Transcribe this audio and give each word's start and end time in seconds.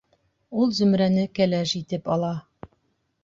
Ул 0.61 0.71
Зөмрәне 0.77 1.25
кәләш 1.39 1.73
итеп 1.81 2.09
ала. 2.17 2.31